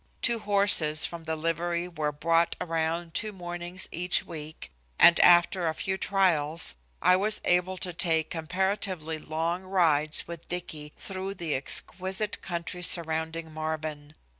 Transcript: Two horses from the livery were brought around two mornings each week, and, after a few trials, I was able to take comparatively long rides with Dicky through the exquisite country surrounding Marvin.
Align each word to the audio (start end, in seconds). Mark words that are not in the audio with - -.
Two 0.23 0.39
horses 0.39 1.05
from 1.05 1.25
the 1.25 1.35
livery 1.35 1.87
were 1.87 2.11
brought 2.11 2.55
around 2.59 3.13
two 3.13 3.31
mornings 3.31 3.87
each 3.91 4.23
week, 4.25 4.71
and, 4.97 5.19
after 5.19 5.67
a 5.67 5.75
few 5.75 5.95
trials, 5.95 6.73
I 7.03 7.15
was 7.15 7.39
able 7.45 7.77
to 7.77 7.93
take 7.93 8.31
comparatively 8.31 9.19
long 9.19 9.61
rides 9.61 10.27
with 10.27 10.49
Dicky 10.49 10.91
through 10.97 11.35
the 11.35 11.53
exquisite 11.53 12.41
country 12.41 12.81
surrounding 12.81 13.53
Marvin. 13.53 14.15